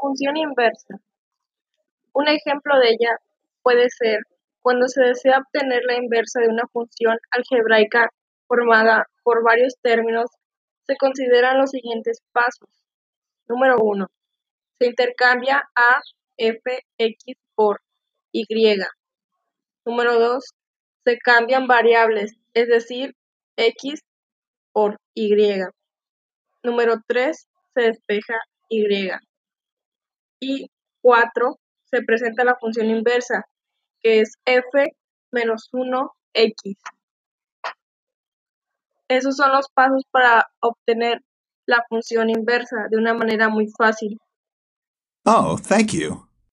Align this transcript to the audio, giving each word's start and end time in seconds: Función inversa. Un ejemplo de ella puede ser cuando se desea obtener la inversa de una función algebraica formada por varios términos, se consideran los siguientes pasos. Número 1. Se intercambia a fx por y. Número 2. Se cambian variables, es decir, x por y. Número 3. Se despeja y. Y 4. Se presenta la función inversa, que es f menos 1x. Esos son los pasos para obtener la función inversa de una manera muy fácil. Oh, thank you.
Función 0.00 0.36
inversa. 0.36 1.00
Un 2.12 2.28
ejemplo 2.28 2.78
de 2.78 2.90
ella 2.90 3.16
puede 3.62 3.88
ser 3.90 4.20
cuando 4.60 4.88
se 4.88 5.02
desea 5.02 5.38
obtener 5.38 5.82
la 5.84 5.96
inversa 5.96 6.40
de 6.40 6.48
una 6.48 6.66
función 6.72 7.16
algebraica 7.30 8.10
formada 8.46 9.06
por 9.22 9.42
varios 9.44 9.74
términos, 9.82 10.30
se 10.86 10.96
consideran 10.96 11.58
los 11.58 11.70
siguientes 11.70 12.20
pasos. 12.32 12.68
Número 13.46 13.76
1. 13.78 14.06
Se 14.78 14.86
intercambia 14.86 15.68
a 15.74 16.00
fx 16.36 17.36
por 17.54 17.80
y. 18.32 18.46
Número 19.84 20.18
2. 20.18 20.44
Se 21.04 21.18
cambian 21.18 21.66
variables, 21.66 22.36
es 22.54 22.68
decir, 22.68 23.14
x 23.56 24.02
por 24.72 24.98
y. 25.14 25.34
Número 26.62 27.02
3. 27.06 27.48
Se 27.74 27.80
despeja 27.80 28.34
y. 28.68 29.10
Y 30.40 30.70
4. 31.02 31.58
Se 31.84 32.02
presenta 32.02 32.44
la 32.44 32.56
función 32.56 32.90
inversa, 32.90 33.46
que 34.00 34.20
es 34.20 34.34
f 34.44 34.96
menos 35.32 35.68
1x. 35.72 36.76
Esos 39.08 39.36
son 39.36 39.52
los 39.52 39.68
pasos 39.70 40.02
para 40.10 40.50
obtener 40.60 41.22
la 41.66 41.84
función 41.88 42.28
inversa 42.30 42.88
de 42.90 42.98
una 42.98 43.14
manera 43.14 43.48
muy 43.48 43.68
fácil. 43.76 44.18
Oh, 45.24 45.58
thank 45.58 45.92
you. 45.92 46.27